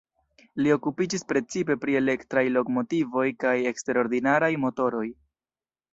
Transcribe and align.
Li 0.67 0.71
okupiĝis 0.75 1.25
precipe 1.33 1.75
pri 1.83 1.97
elektraj 2.01 2.45
lokomotivoj 2.55 3.27
kaj 3.45 3.55
eksterordinaraj 3.73 4.51
motoroj. 4.65 5.07